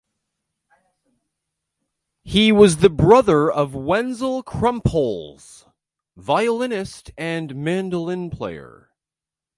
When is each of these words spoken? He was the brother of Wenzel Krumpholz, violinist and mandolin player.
He 2.23 2.51
was 2.51 2.77
the 2.77 2.89
brother 2.89 3.51
of 3.51 3.75
Wenzel 3.75 4.41
Krumpholz, 4.43 5.67
violinist 6.17 7.11
and 7.19 7.55
mandolin 7.57 8.31
player. 8.31 8.89